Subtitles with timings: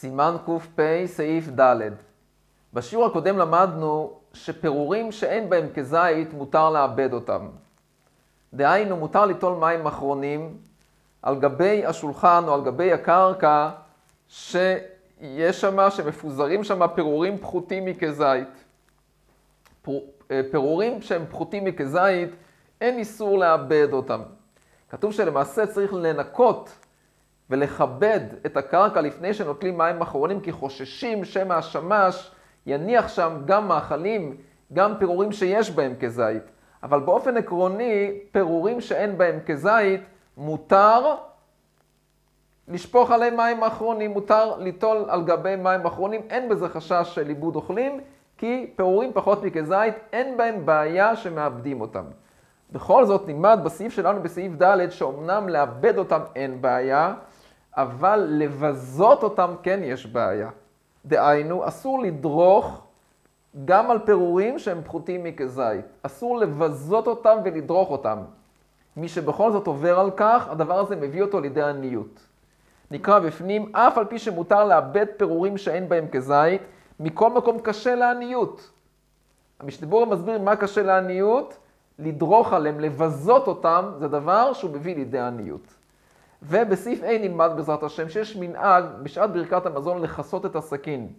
[0.00, 1.90] סימן קפ, סעיף ד'.
[2.74, 7.48] בשיעור הקודם למדנו שפירורים שאין בהם כזית מותר לאבד אותם.
[8.54, 10.56] דהיינו, מותר ליטול מים אחרונים
[11.22, 13.70] על גבי השולחן או על גבי הקרקע
[14.28, 18.64] שיש שם, שמפוזרים שם פירורים פחותים מכזית.
[20.50, 22.30] פירורים שהם פחותים מכזית,
[22.80, 24.20] אין איסור לאבד אותם.
[24.90, 26.70] כתוב שלמעשה צריך לנקות
[27.50, 32.30] ולכבד את הקרקע לפני שנוטלים מים אחרונים, כי חוששים שמא השמש
[32.66, 34.36] יניח שם גם מאכלים,
[34.72, 36.42] גם פירורים שיש בהם כזית.
[36.82, 40.00] אבל באופן עקרוני, פירורים שאין בהם כזית,
[40.36, 41.14] מותר
[42.68, 47.56] לשפוך עליהם מים אחרונים, מותר ליטול על גבי מים אחרונים, אין בזה חשש של איבוד
[47.56, 48.00] אוכלים,
[48.38, 52.04] כי פירורים פחות מכזית, אין בהם בעיה שמאבדים אותם.
[52.72, 57.14] בכל זאת נלמד בסעיף שלנו, בסעיף ד', שאומנם לאבד אותם אין בעיה,
[57.78, 60.50] אבל לבזות אותם כן יש בעיה.
[61.06, 62.82] דהיינו, אסור לדרוך
[63.64, 65.84] גם על פירורים שהם פחותים מכזית.
[66.02, 68.18] אסור לבזות אותם ולדרוך אותם.
[68.96, 72.20] מי שבכל זאת עובר על כך, הדבר הזה מביא אותו לידי עניות.
[72.90, 76.62] נקרא בפנים, אף על פי שמותר לאבד פירורים שאין בהם כזית,
[77.00, 78.70] מכל מקום קשה לעניות.
[79.60, 81.56] המשתבור מסביר מה קשה לעניות,
[81.98, 85.77] לדרוך עליהם, לבזות אותם, זה דבר שהוא מביא לידי עניות.
[86.42, 91.12] ובסעיף A נלמד בעזרת השם שיש מנהג בשעת ברכת המזון לכסות את הסכין.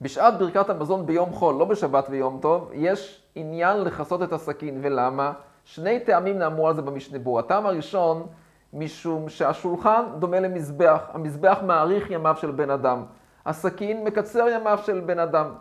[0.00, 4.78] בשעת ברכת המזון ביום חול, לא בשבת ויום טוב, יש עניין לכסות את הסכין.
[4.82, 5.32] ולמה?
[5.64, 7.38] שני טעמים נאמרו על זה במשנבור.
[7.38, 8.26] הטעם הראשון,
[8.72, 11.02] משום שהשולחן דומה למזבח.
[11.12, 13.04] המזבח מאריך ימיו של בן אדם.
[13.46, 15.54] הסכין מקצר ימיו של בן אדם.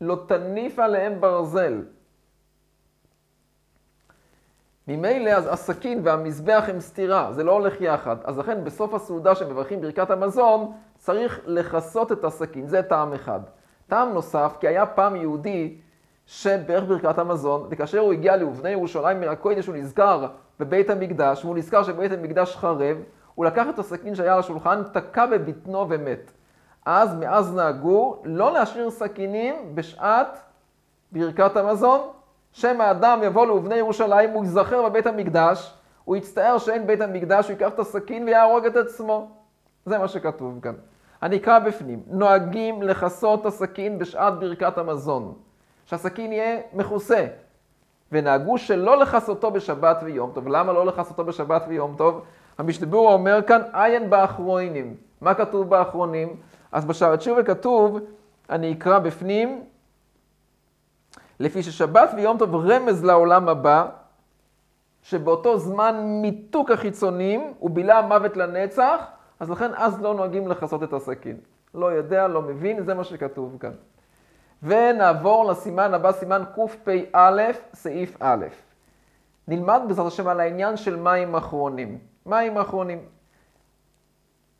[0.00, 1.82] לא תניף עליהם ברזל.
[4.88, 8.16] ממילא אז הסכין והמזבח הם סתירה, זה לא הולך יחד.
[8.24, 13.40] אז לכן בסוף הסעודה שמברכים ברכת המזון, צריך לכסות את הסכין, זה טעם אחד.
[13.86, 15.76] טעם נוסף, כי היה פעם יהודי
[16.26, 20.26] שברך ברכת המזון, וכאשר הוא הגיע לאובני ירושלים מן הקודש, הוא נזכר
[20.60, 22.96] בבית המקדש, והוא נזכר שבית המקדש חרב,
[23.34, 26.30] הוא לקח את הסכין שהיה על השולחן, תקע בבטנו ומת.
[26.86, 30.40] אז, מאז נהגו לא להשאיר סכינים בשעת
[31.12, 32.00] ברכת המזון,
[32.52, 35.74] שמא האדם יבוא לאובני ירושלים, הוא ייזכר בבית המקדש,
[36.04, 39.30] הוא יצטער שאין בית המקדש, הוא ייקח את הסכין ויהרוג את עצמו.
[39.86, 40.74] זה מה שכתוב כאן.
[41.22, 42.02] אני אקרא בפנים.
[42.06, 45.34] נוהגים לכסות הסכין בשעת ברכת המזון,
[45.86, 47.26] שהסכין יהיה מכוסה.
[48.12, 50.48] ונהגו שלא לכסותו בשבת ויום טוב.
[50.48, 52.22] למה לא לכסותו בשבת ויום טוב?
[52.58, 54.94] המשתבור אומר כאן, עיין באחרונים.
[55.20, 56.36] מה כתוב באחרונים?
[56.72, 57.98] אז בשער תשובה כתוב,
[58.50, 59.64] אני אקרא בפנים,
[61.40, 63.86] לפי ששבת ויום טוב רמז לעולם הבא,
[65.02, 69.06] שבאותו זמן מיתוק החיצונים ובילה מוות לנצח,
[69.40, 71.36] אז לכן אז לא נוהגים לכסות את הסכין.
[71.74, 73.72] לא יודע, לא מבין, זה מה שכתוב כאן.
[74.62, 78.46] ונעבור לסימן הבא, סימן קפ"א, סעיף א'.
[79.48, 81.98] נלמד בעזרת השם על העניין של מים אחרונים.
[82.26, 82.98] מים אחרונים.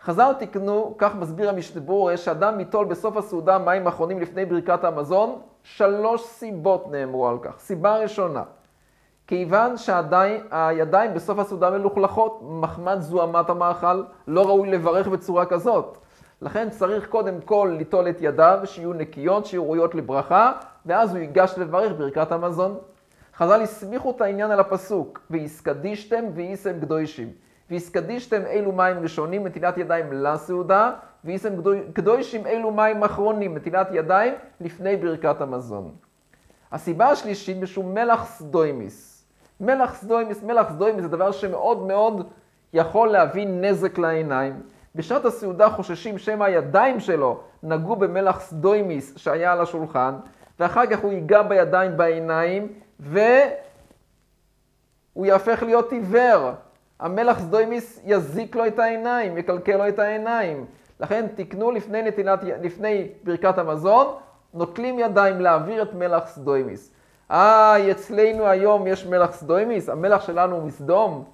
[0.05, 6.23] חז"ל תיקנו, כך מסביר המשתבור, שאדם ייטול בסוף הסעודה מים אחרונים לפני ברכת המזון, שלוש
[6.23, 7.59] סיבות נאמרו על כך.
[7.59, 8.43] סיבה ראשונה,
[9.27, 15.99] כיוון שהידיים בסוף הסעודה מלוכלכות, מחמד זוהמת המאכל, לא ראוי לברך בצורה כזאת.
[16.43, 20.53] לכן צריך קודם כל ליטול את ידיו, שיהיו נקיות, שיהיו ראויות לברכה,
[20.87, 22.79] ואז הוא ייגש לברך ברכת המזון.
[23.37, 27.50] חז"ל הסמיכו את העניין על הפסוק, ויסקדישתם ואיסם קדושים.
[27.71, 30.93] ויסקדישתם אילו מים ראשונים, נטילת ידיים לסעודה,
[31.25, 31.53] ואיסם
[31.93, 35.95] קדושים אילו מים אחרונים, נטילת ידיים לפני ברכת המזון.
[36.73, 39.27] הסיבה השלישית, משום מלח סדוימיס.
[39.61, 42.29] מלח סדוימיס, מלח סדוימיס זה דבר שמאוד מאוד
[42.73, 44.61] יכול להביא נזק לעיניים.
[44.95, 50.15] בשעת הסעודה חוששים שמא הידיים שלו נגעו במלח סדוימיס שהיה על השולחן,
[50.61, 52.69] ואחר כך הוא ייגע בידיים בעיניים,
[53.01, 53.27] והוא
[55.27, 56.53] יהפך להיות עיוור.
[57.01, 60.67] המלח סדוימיס יזיק לו את העיניים, יקלקל לו את העיניים.
[61.01, 64.07] לכן תקנו לפני, נטילת, לפני ברכת המזון,
[64.55, 66.93] נוטלים ידיים להעביר את מלח סדוימיס.
[67.31, 71.25] אה, אצלנו היום יש מלח סדוימיס, המלח שלנו הוא מסדום.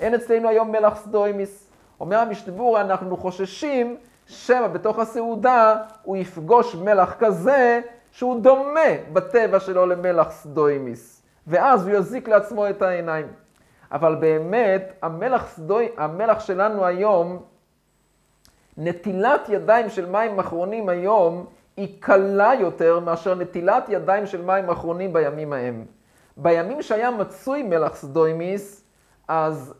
[0.00, 1.70] אין אצלנו היום מלח סדוימיס.
[2.00, 3.96] אומר המשתבור, אנחנו חוששים
[4.26, 8.80] שמא בתוך הסעודה הוא יפגוש מלח כזה שהוא דומה
[9.12, 11.22] בטבע שלו למלח סדוימיס.
[11.46, 13.26] ואז הוא יזיק לעצמו את העיניים.
[13.92, 17.42] אבל באמת, המלח, סדוי, המלח שלנו היום,
[18.76, 21.46] נטילת ידיים של מים אחרונים היום,
[21.76, 25.84] היא קלה יותר מאשר נטילת ידיים של מים אחרונים בימים ההם.
[26.36, 28.84] בימים שהיה מצוי מלח סדוימיס,
[29.28, 29.74] אז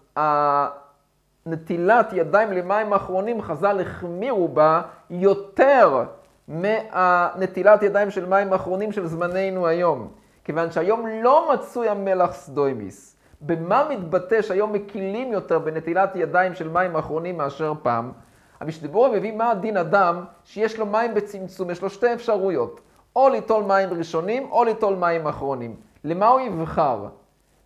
[1.46, 6.04] נטילת ידיים למים האחרונים, חז"ל החמירו בה יותר
[6.48, 10.08] מהנטילת ידיים של מים האחרונים של זמננו היום.
[10.44, 13.16] כיוון שהיום לא מצוי המלח סדוימיס.
[13.46, 18.12] במה מתבטא שהיום מקילים יותר בנטילת ידיים של מים האחרונים מאשר פעם?
[18.60, 22.80] המשתבורה מביא מה דין אדם שיש לו מים בצמצום, יש לו שתי אפשרויות,
[23.16, 25.76] או ליטול מים ראשונים או ליטול מים אחרונים.
[26.04, 27.06] למה הוא יבחר?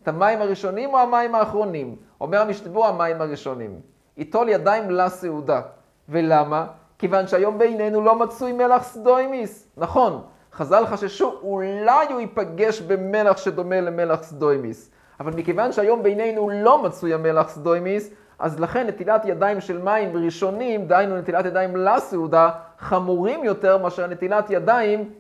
[0.02, 1.96] את המים הראשונים או המים האחרונים?
[2.20, 3.81] אומר המשתבורה המים הראשונים.
[4.17, 5.61] ייטול ידיים לסעודה.
[6.08, 6.67] ולמה?
[6.99, 9.69] כיוון שהיום בינינו לא מצוי מלח סדוימיס.
[9.76, 14.90] נכון, חז"ל חששו, אולי הוא ייפגש במלח שדומה למלח סדוימיס.
[15.21, 20.87] אבל מכיוון שהיום בינינו לא מצוי המלח סדוימיס, אז לכן נטילת ידיים של מים ראשונים,
[20.87, 25.11] דהיינו נטילת ידיים לסעודה, חמורים יותר מאשר נטילת ידיים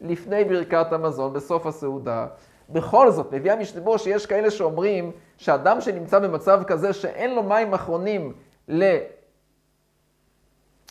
[0.00, 2.26] לפני ברכת המזון, בסוף הסעודה.
[2.70, 8.32] בכל זאת, מביאה משתבו שיש כאלה שאומרים שאדם שנמצא במצב כזה שאין לו מים אחרונים
[8.68, 8.96] ל...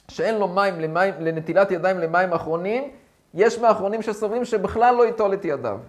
[0.08, 2.92] שאין לו מים למים, לנטילת ידיים למים אחרונים,
[3.34, 5.80] יש מהאחרונים שסוברים שבכלל לא ייטול את ידיו,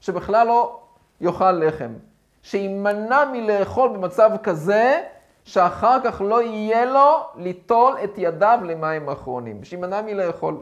[0.00, 0.80] שבכלל לא
[1.22, 1.92] יאכל לחם,
[2.42, 5.02] שימנע מלאכול במצב כזה,
[5.44, 10.56] שאחר כך לא יהיה לו ליטול את ידיו למים אחרונים, שימנע מלאכול.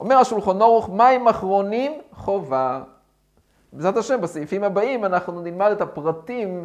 [0.00, 2.82] אומר השולחון אורוך, מים אחרונים חובה.
[3.72, 6.64] בעזרת השם, בסעיפים הבאים אנחנו נלמד את הפרטים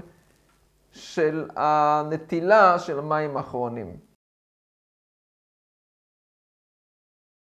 [0.91, 4.12] של הנטילה של המים האחרונים.